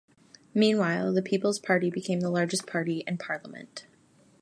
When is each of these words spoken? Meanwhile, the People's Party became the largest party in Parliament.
Meanwhile, 0.55 1.13
the 1.13 1.21
People's 1.21 1.59
Party 1.59 1.91
became 1.91 2.21
the 2.21 2.31
largest 2.31 2.65
party 2.65 3.03
in 3.05 3.19
Parliament. 3.19 3.85